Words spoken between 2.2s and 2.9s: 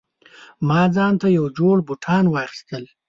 واخیستل